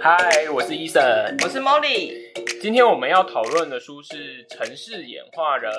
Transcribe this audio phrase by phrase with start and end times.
[0.00, 2.27] 嗨，我是 Eason，我是 Molly。
[2.60, 5.70] 今天我们要讨论的书是《城市演化人》。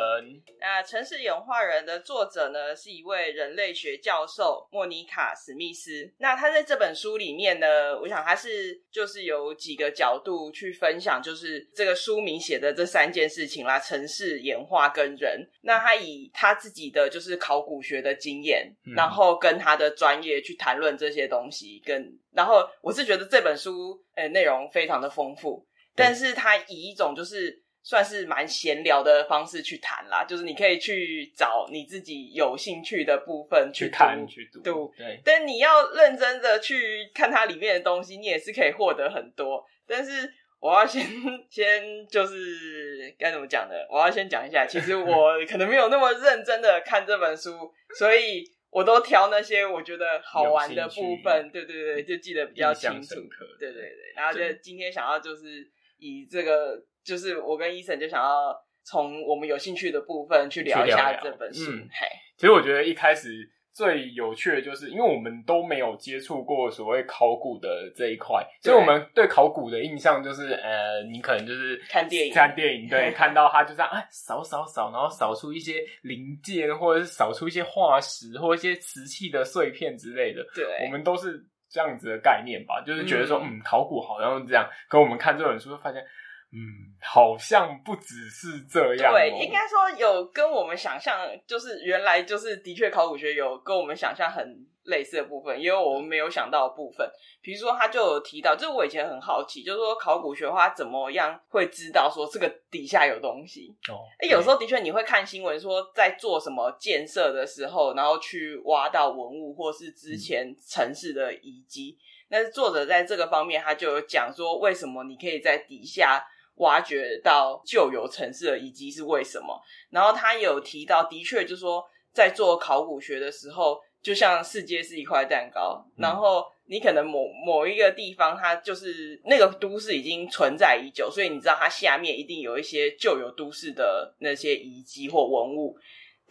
[0.62, 6.10] 那《城市演化人》的作者呢，是一位人类学教授莫妮卡·史密斯。
[6.20, 15.50] 那他在这本书里面呢，我想他是就是有几个角度去分享，就是这个书名写的这三件事情啦：城市演化跟人。
[15.62, 25.66] 那他以他自己的就是考古学的经验，嗯、然后跟他的专业去谈论这些东西，跟然后我是觉得这本书呃内容非常的丰富，
[26.00, 27.64] 但是他以一种就是。
[27.82, 35.20] 算是蛮闲聊的方式去谈啦，就是你可以去找你自己有兴趣的部分去看去读，对。
[35.24, 39.66] 但你要认真的去看它里面的东西，你也是可以获得很多。
[39.88, 41.02] 但是我要先
[41.50, 43.76] 先就是该怎么讲呢？
[43.90, 51.50] 我要先讲一下，其实我 可能没有那么认真的看这本书，所以我都挑那些我觉得好玩的部分。
[51.50, 53.16] 对对对，就记得比较清楚。
[53.58, 55.66] 对对对，然后就今天想要就是
[56.00, 56.84] 以这个。
[57.02, 61.72] 就是我跟 Eason 就想要从我们有兴趣的部分去聊一下这本书。
[61.72, 62.06] 嗯，嘿，
[62.38, 80.46] 其实我觉得一开始最有趣的就是，因为我们都没有接触过所谓考古的这一块，所以我们对考古的印象就是，呃，你可能就是看电影，看电影，对， 看到它就这样，哎，扫扫扫，然后扫出一些零件，或者是扫出一些化石或一些瓷器的碎片之类的。
[80.54, 84.68] 对，我们都是这样子的概念吧，就是觉得说，嗯，嗯，考古好像是这样。
[84.88, 86.04] 可我们看这本书，发现。
[86.52, 86.58] 嗯，
[87.00, 89.16] 好像不只是这样喔。
[89.16, 94.44] 对，应该说有跟我们想象，就是原来就是的确考古学有跟我们想象很
[94.90, 97.10] 类似的部分，也有我们没有想到的部分。
[97.42, 103.76] 比如说，他就有提到，就是我以前很好奇，就是说考古学的话，怎么样会知道说这个底下有东西？
[103.90, 111.98] 哦，哎，有时候的确你会看新闻说在做什么建设的时候，然后去挖到文物或是之前城市的遗迹。
[112.30, 116.24] 但是作者在这个方面，他就有讲说，为什么你可以在底下。
[116.60, 119.58] 挖掘到旧有城市的遗迹是为什么？
[119.92, 135.78] 然后他有提到，的确就是说，在做考古学的时候，就像世界是一块蛋糕，嗯、然后你可能某某一个地方，它就是那个都市已经存在已久，所以你知道它下面一定有一些旧有都市的那些遗迹或文物。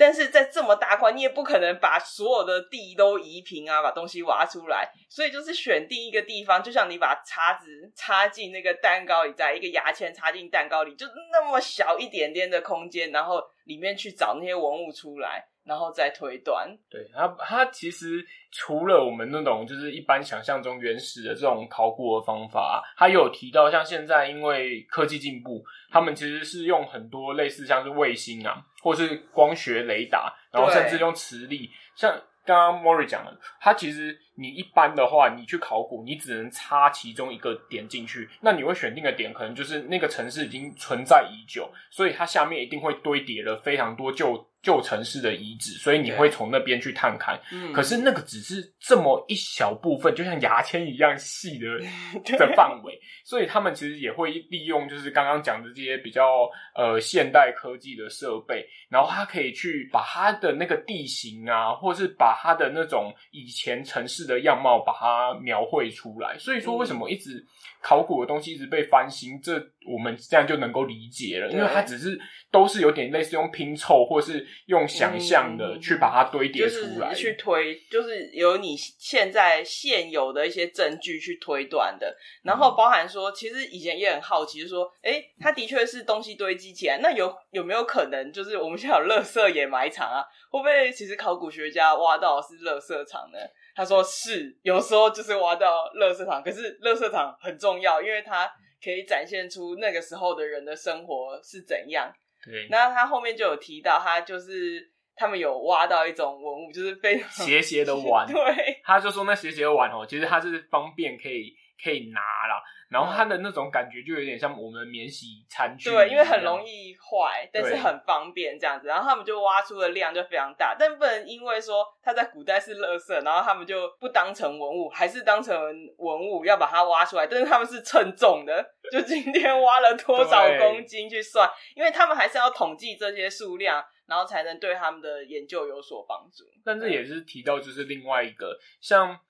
[0.00, 4.88] 但是在这么大块，你也不可能把所有的地都移平啊，把东西挖出来。
[5.10, 15.44] 所以就是选定一个地方，就像你把叉子插进那个蛋糕里，在一个牙签插进蛋糕里，就那么小一点点的空间，然后里面去找那些文物出来。
[15.68, 32.18] 然后再推断，对，它它其实除了我们那种就是一般想象中原始的这种考古的方法，它有提到像现在因为科技进步，他们其实是用很多类似像是卫星啊，或是光学雷达，然后甚至用磁力，像。
[32.46, 38.26] 刚刚 Mori 讲了，它其实你一般的话，你去考古，你只能插其中一个点进去。
[38.40, 47.40] 那你会选定的点，可能就是那个城市已经存在已久，所以它下面一定会堆叠了非常多旧旧城市的遗址，所以你会从那边去探看。
[47.50, 51.66] 嗯，可是那个只是这么一小部分，就像牙签一样细的
[52.36, 66.36] 的范围，所以他们其实也会利用就是刚刚讲的这些比较呃现代科技的设备，然后它可以去把它的那个地形啊，或是把它的那种以前城市的样貌，把它描绘出来。
[66.38, 67.42] 所以说，为什么一直
[67.80, 69.40] 考古的东西一直被翻新？
[69.40, 69.58] 这
[69.88, 72.18] 我们这样就能够理解了，因为它只是
[72.50, 82.16] 都是有点类似用拼凑，或是用想象的去把它堆叠出来，就是去推，就是由你现在现有的一些证据去推断的。
[82.42, 90.24] 然后包含说，其实以前也很好奇，就是说，诶，它的确是东西堆积起来，那有有没有可能，就是我们现在有垃圾掩埋场啊？
[90.50, 93.38] 会不会其实考古学家挖到是垃圾场呢？
[93.74, 98.50] 他说是，有时候就是挖到垃圾场，可是垃圾场很重要，因为它
[98.82, 102.12] 可以展现出那个时候的人的生活是怎样。
[102.44, 108.26] 对，那他后面就有提到，他就是他们有挖到一种文物，就是非常斜斜的碗。
[108.30, 112.62] 对，他就说那斜斜的碗哦，其实它是方便可以可以拿啦。
[112.88, 118.86] 然后它的那种感觉就有点像我们的免洗餐具，对，因为很容易坏，但是很方便这样子。
[118.86, 125.54] 然后他们就挖出的量就非常大，但不能因为说它在古代是垃圾，然后他们就不当成文物，还是当成
[125.98, 127.26] 文物要把它挖出来。
[127.26, 131.46] 但是他们是称重的，就今天挖了多少公斤去算，
[131.76, 136.44] 因为他们还是要统计这些数量，然后才能对他们的研究有所帮助。
[136.64, 139.20] 但这也是提到就是另外一个像。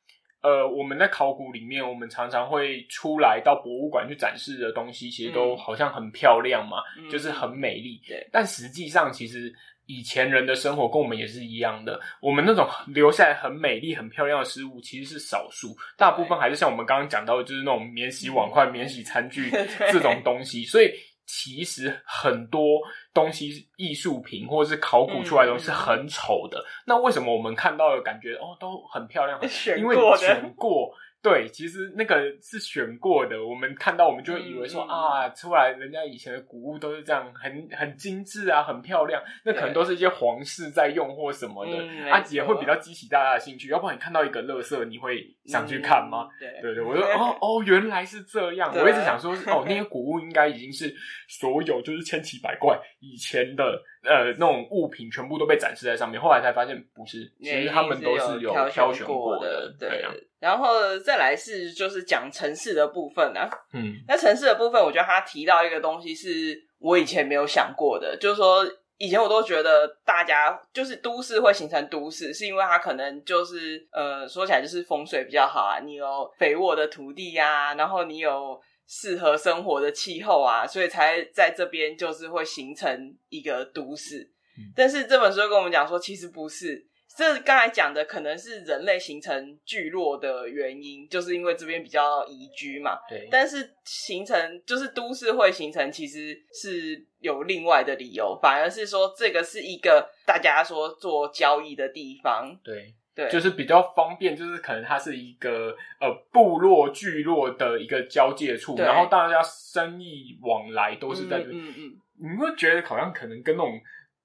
[0.43, 8.00] 呃，我们在考古里面，我们常常会出来到博物馆去展示的东西，其实都好像很漂亮嘛，嗯、就是很美丽。
[8.06, 9.52] 对，但实际上其实。
[9.90, 19.50] 以前人的生活跟我们也是一样的，我们那种留下来很美丽、很漂亮的食物其实是少数，大部分还是像我们刚刚讲到的，就是那种免洗碗筷、免洗餐具
[19.91, 20.62] 这种东西。
[20.62, 20.93] 所以
[21.29, 22.81] 其实很多
[23.13, 26.65] 东西艺术品或者是考古出来的东西是很丑的。
[26.87, 29.39] 那为什么我们看到的感觉哦都很漂亮？
[29.79, 30.95] 因为选过。
[31.20, 33.44] 对，其实那个是选过的。
[33.44, 39.23] 我们看到，我们就会以为说、嗯、啊，出来人家以前的古物都是这样，很很精致啊，很漂亮。
[39.44, 43.69] 那可能都是一些皇室在用或什么的，嗯、啊，也会比较激起大家的兴趣。
[43.69, 46.29] 要不然你看到一个乐色，你会想去看吗？
[46.41, 48.73] 嗯、对，对对，我说哦哦，原来是这样。
[48.73, 50.94] 我一直想说， 哦，那些古物应该已经是
[51.29, 53.82] 所有就是千奇百怪以前的。
[54.08, 59.70] 呃，那种物品全部都被展示在上面，后来才发现不是，其实他们都是有挑选过的。
[59.78, 60.02] 对，
[60.40, 63.46] 然后再来是就是讲城市的部分啊。
[63.75, 68.66] 嗯，那城市的部分，我觉得他提到一个东西是我以前没有想过的，就是说
[68.96, 78.58] 以前我都觉得大家就是都市会形成都市，是因为它可能就是呃说起来就是风水比较好啊，你有肥沃的土地呀，然后你有。
[78.88, 84.20] 适合生活的气候啊，所以才在这边就是会形成一个都市。
[84.56, 86.85] 嗯、但是这本书跟我们讲说，其实不是，
[87.17, 92.99] 这刚才讲的可能是人类形成聚落的原因，就是因为这边比较宜居嘛。
[93.08, 93.29] 对。
[93.31, 102.58] 但是形成就是都市会形成，其实是有另外的理由，反而是说这个是一个大家说做交易的地方。
[102.64, 102.94] 对。
[103.19, 111.47] 对，就是比较方便，就是可能它是一个呃部落聚落的一个交界处，然后大家生意往来都是在这。
[111.47, 111.97] 嗯嗯，嗯，
[112.32, 113.73] 你会觉得好像可能跟那种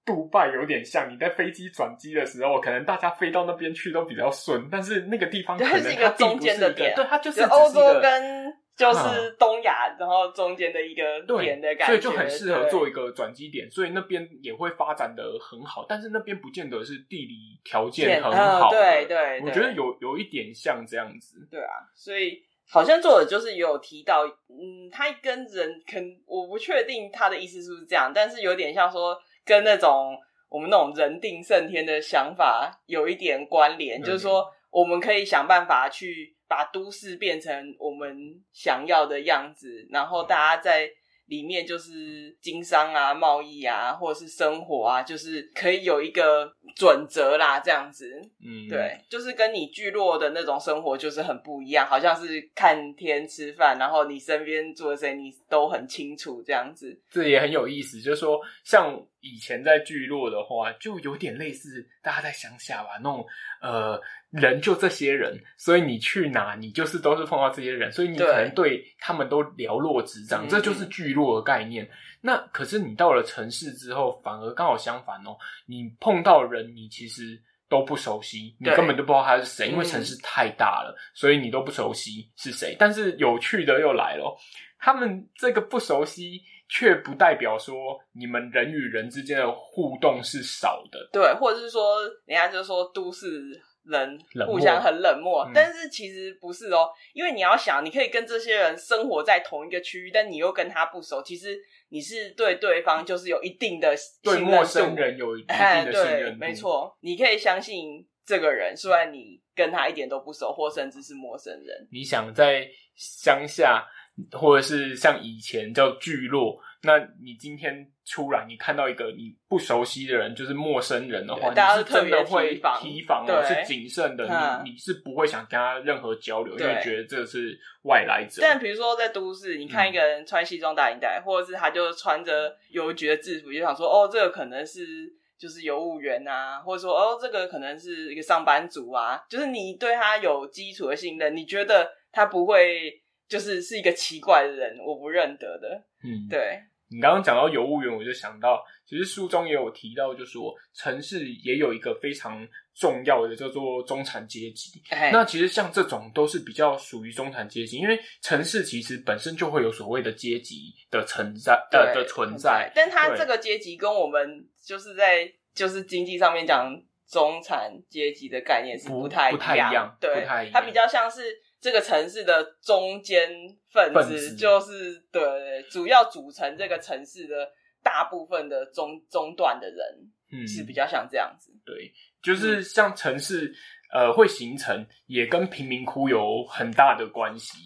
[0.06, 8.54] 杜拜有点像，你在飞机转机的时候，可能大家飞到那边去都比较顺，但是那个地方可能它是一个中间的点，对，它就是欧洲跟。
[8.76, 15.86] 就是东亚，然后中间的一个点的感觉，所以就很适合做一个转机点，所以那边也会发展的很好。
[15.88, 19.42] 但是那边不见得是地理条件很好，对对。
[19.42, 21.48] 我觉得有有一点像这样子。
[21.52, 29.16] 对啊，所以好像作者就是也有提到，嗯，他跟人，肯我不确定他的意思是不是这样，但是有点像说
[29.46, 30.18] 跟那种
[30.50, 36.36] 我们那种人定胜天的想法有一点关联，就是说我们可以想办法去。
[36.54, 40.88] 把都市变成我们想要的样子，然后大家在
[41.26, 48.22] 里面就是经商啊、贸易啊，或者是生活啊，就是可以有一个准则啦，这样子。
[48.46, 57.02] 嗯，对，就是跟你聚落的那种生活就是很不一样，好像是看天吃饭，然后你身边做的谁你都很清楚，这样子。
[57.10, 59.04] 这也很有意思，就是说像。
[59.26, 63.26] 以前在聚落的话，就有点类似大家在乡下吧，那种
[63.62, 63.98] 呃
[64.34, 71.88] 人就这些人，所以你去哪，你就是都是碰到这些人，所以你可能对他们都了若指掌，这就是聚落的概念。
[72.20, 75.38] 那可是你到了城市之后，反而刚好相反哦，
[75.68, 77.40] 你碰到人，你其实
[77.70, 82.76] 都不熟悉，你根本就不知道他是谁，因为城市太大了，所以你都不熟悉是谁。
[82.80, 84.36] 但是有趣的又来了，
[84.80, 86.42] 他们这个不熟悉。
[86.70, 87.76] 却不代表说
[88.14, 93.44] 你们人与人之间的互动是少的，对，或者是说人家就是说都市
[93.86, 101.58] 人互相很冷漠，冷漠，但是其实不是哦，因为你要想，你可以跟这些人生活在同一个区域，但你又跟他不熟，其实
[101.90, 111.88] 你是对对方就是有一定的对陌生人有一定的信任度，没错，你可以相信这个人，虽然你跟他一点都不熟，或甚至是陌生人。
[111.92, 113.86] 你想在乡下。
[114.32, 124.26] 或者是像以前叫聚落，那你今天出来，你看到一个你不熟悉的人，就是陌生人的话，你是真的会提防，的是谨慎的，
[124.64, 128.42] 你你是不会想跟他任何交流，因为觉得这是外来者。
[128.42, 143.00] 但比如说在都市，你看一个人穿西装打领带，或者是他就穿着邮局的制服，就想说哦，这个可能是就是邮务员啊，或者说哦，这个可能是一个上班族啊，就是你对他有基础的信任，你觉得他不会。
[143.26, 145.82] 就是是一个奇怪的人，我不认得的。
[146.04, 146.62] 嗯，对。
[146.94, 154.82] 你刚刚讲到邮务员，我就想到，其实书中也有提到，就是说城市也有一个非常重要的叫做中产阶级。
[154.90, 162.72] 嘿那其实像这种都是比较属于中产阶级，因为城市其实本身就会有所谓的阶级的存在，呃的存在。
[162.76, 166.72] 但它这个阶级跟我们就是在就是经济上面讲
[167.10, 170.54] 中产阶级的概念是不太不太一样，对，不太一样。
[170.54, 171.24] 它比较像是。
[171.64, 173.30] 这个城市的中间
[173.72, 177.50] 分子，就是对主要组成这个城市的
[177.82, 181.54] 大部分的中中段的人，嗯，是比较像这样子。
[181.66, 183.54] 对，就是像城市，
[183.94, 187.58] 呃会形成，也跟贫民窟有很大的关系。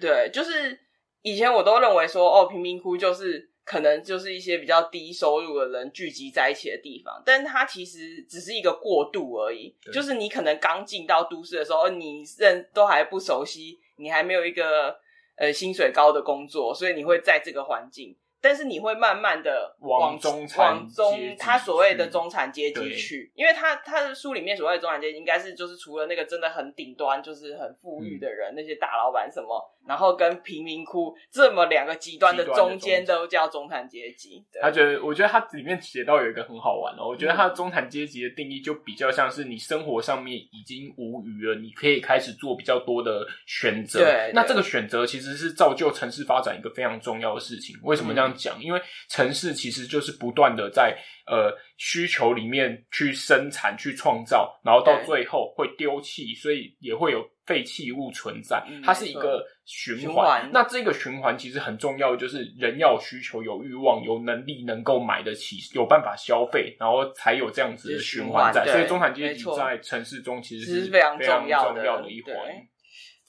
[0.00, 0.76] 对，就是
[1.22, 9.74] 以前我都认为说，哦，贫民窟就是可能就是一些比较低收入的人聚集在一起的地方，但它其实只是一个过渡而已。
[9.92, 14.96] 就是你可能刚进到都市的时候，你认都还不熟悉，你还没有一个
[15.36, 18.16] 呃薪水高的工作，所以你会在这个环境。
[18.40, 34.44] 但是你会慢慢的往，往中产往中，他所谓的中产阶级去，因为他他的书里面所谓的中产阶级，应该是就是除了那个真的很顶端，就是很富裕的人，嗯、那些大老板什么，然后跟贫民窟这么两个极端的中间都叫中产阶级。
[34.60, 44.00] 他觉得，我觉得他里面写到有一个很好玩哦，我觉得他的中产阶级的定义就比较像是你生活上面已经无余了，你可以开始做比较多的选择。
[44.00, 47.76] 对，那这个选择其实是造就城市发展一个非常重要的事情。
[47.82, 48.34] 为什么这样？
[48.34, 58.64] 讲，因为城市其实就是不断的在呃需求里面去生产、去创造，然后到最后会丢弃，所以也会有废弃物存在。
[58.84, 59.44] 它是一个。
[59.64, 60.50] 循环。
[60.52, 68.66] 那这个循环其实很重要，就是人要有需求、有欲望、有能力能够买得起、有办法消费，然后才有这样子的循环在。
[68.66, 72.34] 所以中产阶级在城市中其实是非常重要的一环。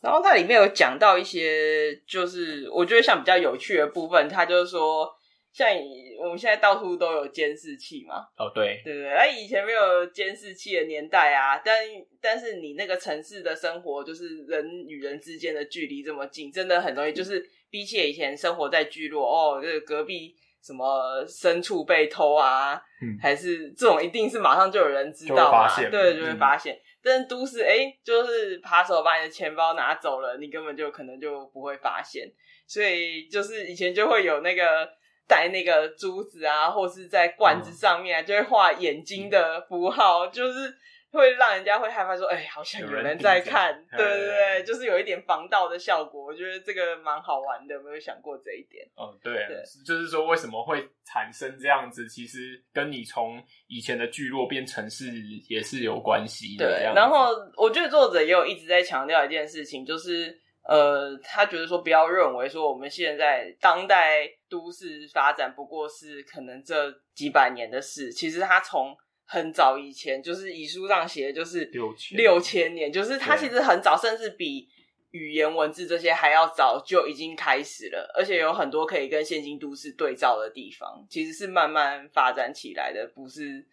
[0.01, 5.09] 然后它里面有讲到一些，就是我觉得像比较有趣的部分，它就是说，
[5.55, 11.79] 像以我们现在到处都有监视器嘛，哦对，对对对，那以前没有监视器的年代啊，但
[12.21, 26.75] 但是你那个城市的生活，就是人与人之间的距离这么近，真的很容易，就是比起以前生活在聚落，哦，这个隔壁什么牲畜被偷啊，嗯，还是这种一定是马上就有人知道嘛，对，就会发现。
[26.75, 32.27] 嗯但都市哎、欸，就是扒手把你的钱包拿走了，你根本就可能就不会发现。
[32.65, 34.89] 所以就是以前就会有那个
[35.27, 40.74] 戴那个珠子啊，或是在罐子上面啊，就会画眼睛的符号，就是。
[41.12, 46.25] 会让人家会害怕说，哎、欸，好像有人在看，对对对，就是有一点防盗的效果。
[46.25, 48.86] 我觉得这个蛮好玩的，有没有想过这一点？
[48.98, 55.05] 哦，对，对，就是说为什么会产生这样子，其实跟你从以前的聚落变城市
[55.48, 56.65] 也是有关系的。
[56.65, 68.95] 对，然后我觉得作者也有一直在强调一件事情，就是呃，他觉得说不要认为说我们现在当代都市发展不过是可能这几百年的事，其实他从
[69.25, 74.67] 很早以前，就是遗书上写的，就是六千六千年，就是他其实很早，甚至比
[75.12, 83.65] 语言文字这些还要早就已经开始了，而且有很多可以跟现今都市对照的地方，其实是慢慢发展起来的，不是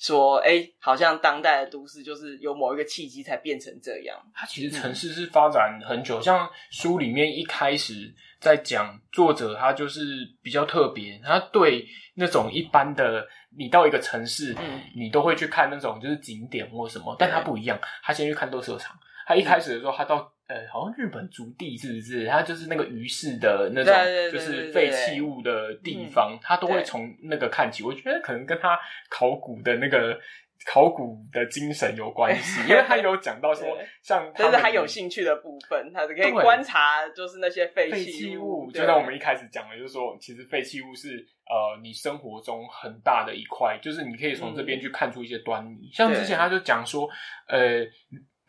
[0.00, 4.18] 说哎、欸，好像当代的都市就是有某一个契机才变成这样。
[4.34, 10.02] 它其实城市是发展很久，嗯、像书里面一开始在讲作者，他就是
[10.42, 13.24] 比较特别，他对那种一般的。
[13.58, 18.96] 你到一个城市，嗯，你都会去看那种就是景点或什么，但他不一样，他先去看斗兽场。
[19.26, 22.26] 他一开始的时候，他到呃，好像日本足地是不是？
[22.26, 23.94] 他就是那个鱼市的那种，
[24.32, 27.84] 就是废弃物的地方，他都会从那个看起。
[27.84, 28.76] 我觉得可能跟他
[29.08, 30.18] 考古的那个
[30.66, 38.68] 考古的精神有关系，因为他有讲到说，像但是他有兴趣的部分，他是可以观察，就是那些废弃物。
[38.72, 41.24] 就像我们一开始讲的，就是说，其实废弃物是。
[41.50, 45.88] 呃，你生活中很大的一块，就是你可以从这边去看出一些端倪。
[45.88, 47.10] 嗯、像之前他就讲说，
[47.48, 47.84] 呃，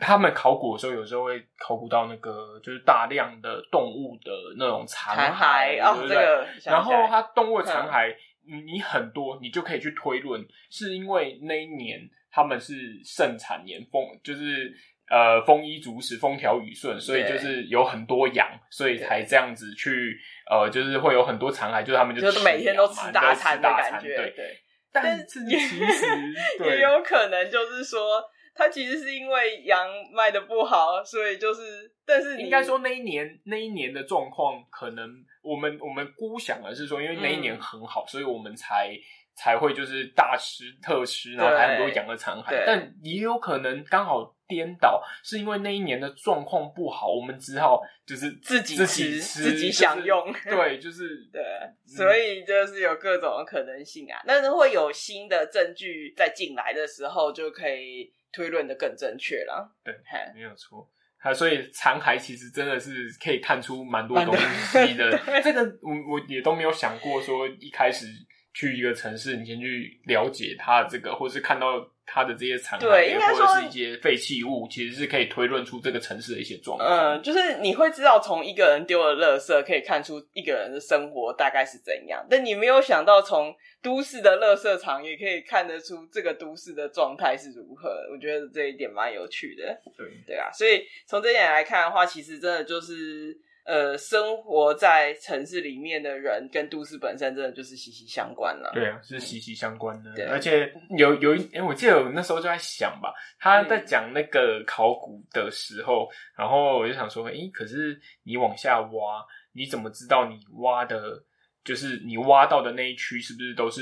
[0.01, 6.17] 他们考古的时候，有时候会考古到那个就是大量的动物的那种残骸，骸对不对？
[6.17, 8.13] 哦这个、然后它动物的残骸，
[8.45, 14.75] 嗯、你很多，你就可以去推论，是因为那一年他们是盛产年丰，就是。
[15.11, 20.17] 呃，丰衣足食，风调雨顺，所以就是有很多羊，所以才这样子去，
[20.49, 24.61] 呃，就是会有很多残骸，就是他们就，就是每天都吃大餐的感觉，对对。
[24.89, 25.83] 但是其实
[26.63, 35.09] 也有可能就是说，他其实是因为羊卖的不好，所以就是，但是应该说那一年那一年的状况，可能
[35.41, 38.97] 我们我们估想的是说，因为那一年很好，嗯、所以我们才。
[39.33, 50.31] 才会就是大吃特吃，然后还很多羊的残骸，但也有可能刚好颠倒，是因为那一年的状况不好，我们只好就是自己吃，自己，吃自己享用。
[50.31, 51.41] 就是、对，就是 对，
[51.87, 54.21] 所以就是有各种可能性啊。
[54.27, 59.75] 但是会有新的证据在进来的时候，就可以推论的更正确了。
[59.83, 59.93] 对，
[60.33, 60.89] 没有错。
[61.19, 65.19] 啊，所以残骸其实真的是可以看出蛮多东西的。
[65.43, 68.05] 这个我我也都没有想过说一开始。
[68.53, 76.89] 去一个城市，你先去了解它这个，或是看到它的这些残骸，对，或者是一些废弃物，其实是可以推论出这个城市的一些状况。
[76.89, 87.89] 嗯，就是你会知道从一个人丢了垃圾，可以看出一个人的生活大概是怎样，但你没有想到从都市的垃圾场也可以看得出这个都市的状态是如何。
[88.11, 89.81] 我觉得这一点蛮有趣的。
[89.97, 93.39] 对，对啊，所以从这一点来看的话，其实真的就是。
[93.63, 98.71] 呃，生活在城市里面的人跟都市本身真的就是息息相关了。
[98.73, 100.11] 对啊，是息息相关的。
[100.29, 111.23] 而且有有一，哎，我记得我那时候就在想吧，他在讲那个考古的时候，嗯、然后我就想说，哎，可是你往下挖，你怎么知道你挖的，
[111.63, 113.81] 就是你挖到的那一区是不是都是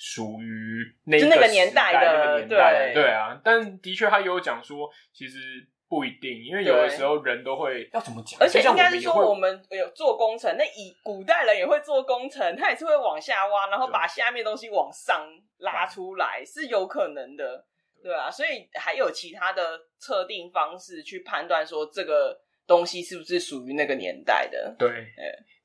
[0.00, 2.00] 属于那个，那个年代的？
[2.00, 3.38] 那个年代的，对，对啊。
[3.44, 5.38] 但的确，他也有讲说，其实。
[5.90, 8.38] 不一定，因为有的时候人都会要怎么讲？
[8.38, 15.26] 而且应该是说，我们有做工程，那以古代人也会做工程，他也是会往下挖，然后把下面东西往上
[15.58, 17.64] 拉出来，是有可能的，
[18.04, 24.72] 对啊，所以还有其他的测定方式去判断说这个东西是不是属于那个年代的。
[24.78, 24.88] 对，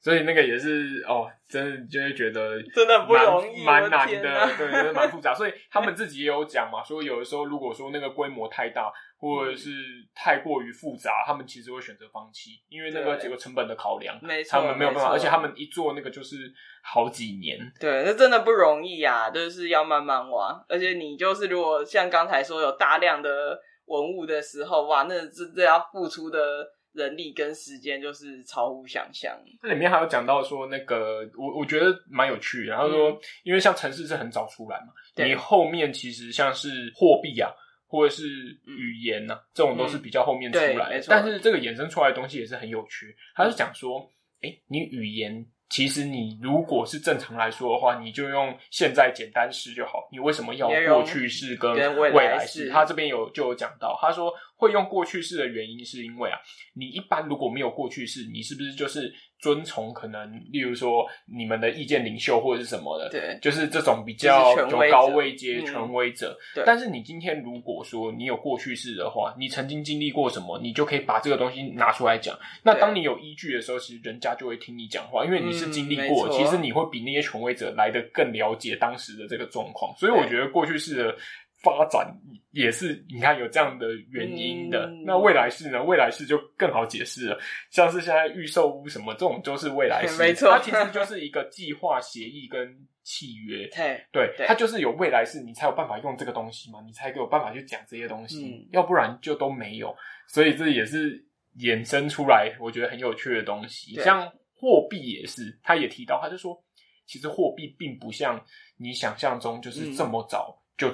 [0.06, 5.34] 所以那个也是哦，真的就会觉得真的不容易，蛮难的，对，蛮复杂。
[5.34, 8.94] 所以他们自己也有讲嘛，说有的时候如果说那个规模太大。
[9.18, 9.72] 或者是
[10.14, 16.36] 太过于复杂，他们其实会选择放弃，因为那个结构成本的考量，没错，他们没有办法，而且他们一做那个就是
[16.84, 29.38] 好几年，对，那真的不容易啊，就是要慢慢挖，而且你就是如果像刚才说有大量的文物的时候，哇，那这这要付出的人力跟时间就是超乎想象。
[29.62, 34.88] 这里面还有讲到说那个，我我觉得蛮有趣的，然后说，嗯、因为像城市是很早出来嘛，
[35.24, 37.52] 你后面其实像是货币啊。
[37.88, 38.28] 或者是
[38.66, 41.06] 语言呐、这种都是比较后面出来的。
[41.08, 43.16] 但是这个衍生出来的东西也是很有趣。
[43.36, 44.00] 他是讲说，
[44.42, 50.10] 哎、欸，你语言其实你如果是正常来说的话，你就用现在简单式就好。
[50.12, 52.70] 你为什么要过去式跟未来式？
[52.70, 56.38] 他这边有就有讲到，他说会用过去式的原因是因为啊，
[56.74, 59.14] 你一般如果没有过去式，你是不是就是？
[59.38, 66.36] 遵从可能，例如说你们的意见领袖或者是什么的，对，就是这种比较有高位阶权威者。
[66.56, 72.36] 对，但是你今天如果说你有过去式的话，你曾经经历过什么，你就可以把这个东西拿出来讲。
[72.64, 79.94] 那当你有依据的时候，其实人家就会听你讲话，因为你是经历过，其实你会比那些权威者来的更了解当时的这个状况。
[79.98, 81.16] 所以我觉得过去式的。
[81.66, 82.16] 发展
[82.52, 84.86] 也是，你看有这样的原因的。
[84.86, 85.84] 嗯、那未来式呢？
[85.84, 87.40] 未来式就更好解释了，
[87.72, 90.16] 像是现在预售屋什么这种，就是未来式。
[90.22, 92.74] 没错，它其实就是一个计划协议跟
[93.04, 93.68] 契约。
[94.14, 99.94] 对对，它就是有未来式，你才有办法用这个东西嘛，你才有办法去讲这些东西，嗯、要不然就都没有。
[100.28, 101.22] 所以这也是
[101.58, 103.96] 衍生出来，我觉得很有趣的东西。
[103.96, 106.58] 像货币也是，他也提到，他就说，
[107.06, 108.42] 其实货币并不像
[108.78, 110.90] 你想象中，就是这么早就。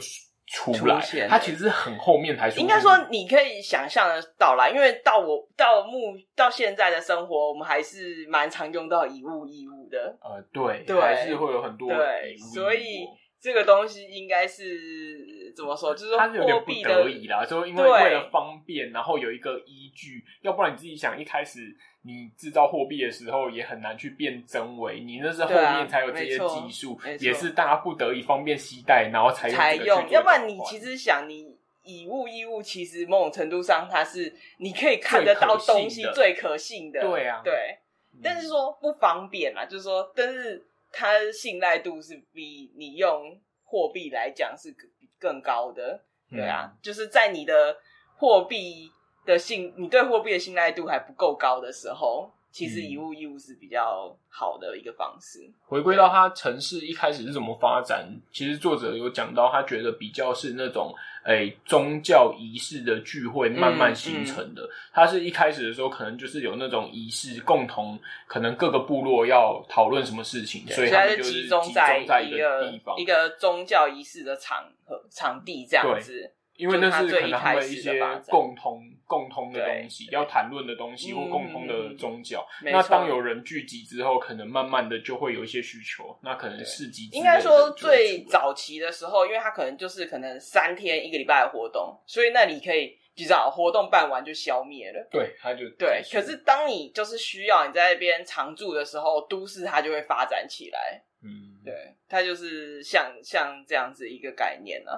[0.48, 2.60] 出来，出现它其实很后面才出。
[2.60, 10.18] 应该说，你可以想象的到啦，因为到我到目到现在的生活，我们还是蛮常用到以物易物的。
[10.22, 11.88] 呃，对，对，还是会有很多。
[11.88, 13.06] 对，所以
[13.40, 15.94] 这个东西应该是怎么说？
[15.94, 21.60] 就是说它有点不得已啦，就因为为了方便，然后有一个依据，要不然你自己想一开始。
[22.04, 30.10] 你制造货币的时候也很难去辨真伪，你那是后面才有这些技术，也是大家不得已方便携带，然后才用才用。
[30.10, 37.78] 要不然你其实想，你以物易物，其实某种程度上它是你可以看得到东西最可信的，对啊，对。
[38.24, 44.76] 但是说不方便啊，就是说，但是它信赖度是比你用货币来讲是
[45.20, 47.78] 更高的，对啊，就是在你的
[48.16, 48.92] 货币。
[49.26, 55.40] 的信，你对货币的信赖度还不够高的时候，其实以物易物是比较好的一个方式。
[55.48, 64.64] 嗯、回归到他城市一开始是怎么发展，其实作者有讲到，他觉得比较是那种诶、欸、宗教仪式的聚会慢慢形成的。
[64.64, 76.34] 嗯嗯、他是一开始的时候可能就是有那种仪式，共同可能各个部落要讨论什么事情，对所以他是集中在一个地方，一个宗教仪式的场合场地这样子。
[76.56, 82.46] 因为那是可能他们一些共同共通的东西，要谈论的东西或共通的宗教。
[82.64, 86.18] 那当有人聚集之后，可能慢慢的就会有一些需求。
[86.22, 95.08] 那可能市集应该说最早期的时候，因为它可能就是可能三天一个礼拜的活动，所以那你可以至少活动办完就消灭了。
[95.10, 96.02] 对，它就对。
[96.12, 101.02] 可是当你就是需要你在那边常住的时候，都市它就会发展起来。
[101.24, 101.74] 嗯，对，
[102.08, 104.92] 它就是像像这样子一个概念呢。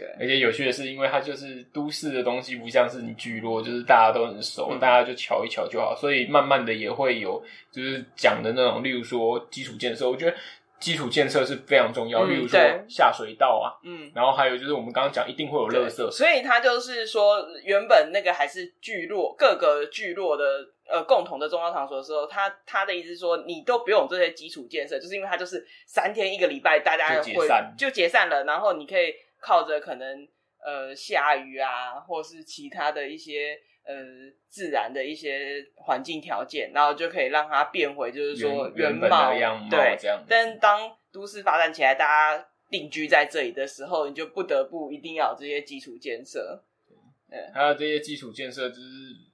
[0.00, 10.34] 对，而且有趣的是，因为它就是都市的东西，不像是你聚落，就是大家都很熟，嗯、大家就瞧一瞧就好，所以慢慢的也会有就是讲的那种，例如说基础建设，我觉得
[10.78, 12.58] 基础建设是非常重要，嗯、例如说
[12.88, 20.44] 下水道啊，嗯，然后还有就是我们刚刚讲一定会有垃圾，所以它就是说原本那个还是聚落各个聚落的
[20.88, 30.28] 呃共同的宗教场所的时候，他他的意思是说你都不用这些基础建设，就是因为他就是三天一个礼拜大家会就解散就解散了，然后你可以靠着可能
[30.64, 33.58] 呃下雨啊，或是其他的一些。
[33.82, 33.96] 呃，
[34.46, 40.22] 自然的一些环境条件，然后就可以让它变回，就是说原貌，原样貌对，这样。
[40.28, 46.62] 但当都市发展起来，大家定居在这里的时候，你就不得不一定要有这些基础建设。
[47.28, 48.82] 对，还有这些基础建设就是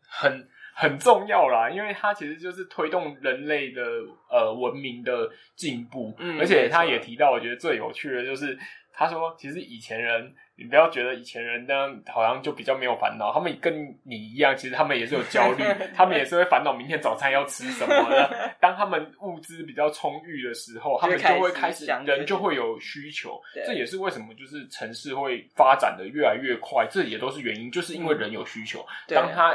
[0.08, 3.82] 很很重要啦，因为它其实就是推动人类的
[4.30, 6.14] 呃文明的进步。
[6.18, 8.58] 嗯，而且他也提到，我觉得最有趣的就是，
[8.92, 10.34] 他说其实以前人。
[10.58, 11.74] 你不要觉得以前人呢
[12.06, 15.62] 好像就比较没有烦恼，他们跟你一样，其实他们也是有焦虑，
[15.94, 18.56] 他们也是会烦恼明天早餐要吃什么的。
[18.58, 23.38] 当他们物资比较充裕的时候，他们就会开始，人就会有需求。
[23.66, 28.82] 这也是为什么就是城市会发展的越来越快，这也都是原因，就是因为人有需求。
[29.08, 29.54] 当他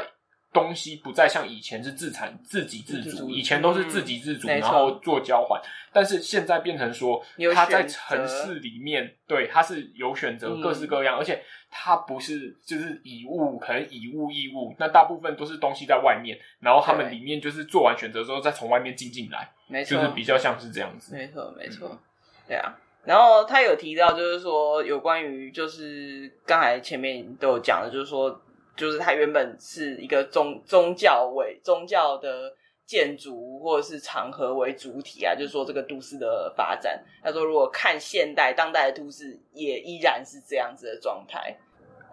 [0.52, 5.60] 东西不再像以前是自产自给自足，以前都是自给自足，然后做交换。
[5.92, 21.98] 但是现在变成说，他在城市里面，对，他是有选择，各式各样，而且他不是就是以物，可能以物易物，那大部分都是东西在外面，然后他们里面就是做完选择之后，再从外面进进来，没错，就是比较像是这样子，没错，没错，
[22.46, 22.78] 对啊。
[23.04, 28.38] 然后他有提到，就是说有关于，就是刚才前面都有讲的，就是说。
[28.76, 32.54] 就是它原本是一个宗宗教为宗教的
[32.86, 37.02] 建筑或者是场合为主体啊，就是说这个都市的发展。
[37.22, 41.56] 他说，如果看现代当代的都市，也依然是这样子的状态。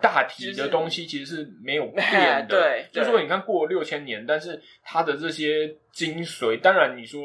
[0.01, 2.03] 大体的东西其实是没有变
[2.47, 7.21] 的，对，就是说你看过了六千年，但是它的这些精髓，当然你说。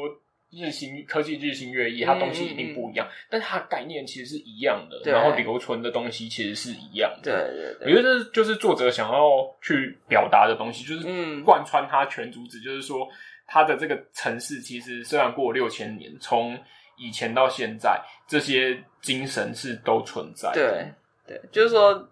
[0.55, 7.31] 日新科技日新月异，它东西一定不一样，嗯嗯、但是它概念其实是一样的，然后留存的东西其实是一样的。
[7.31, 9.21] 对对对，我觉得这就是作者想要
[9.61, 13.07] 去表达的东西，就是贯穿它全主旨，就是说
[13.45, 16.57] 它的这个城市其实虽然过了六千年，从
[16.97, 20.93] 以前到现在，这些精神是都存在的。
[21.27, 22.09] 对对，就是说，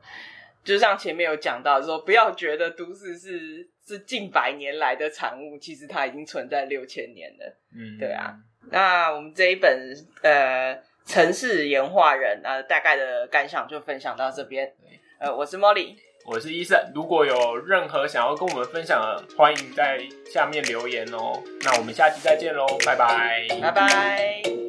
[0.64, 3.70] 就像前面有讲到，说不要觉得都市是。
[3.86, 7.58] 是近百年来的产物，其实它已经存在六千年了。
[7.76, 8.36] 嗯，对啊。
[8.72, 14.74] 那我们这一本呃《城市演化人》呃大概的感想就分享到这边。
[15.20, 16.80] 呃，我是 Molly，我是医生。
[16.96, 20.00] 如果有任何想要跟我们分享的，欢迎在
[20.32, 21.42] 下面留言哦。
[21.62, 24.63] 那我们下期再见喽，拜拜，拜拜。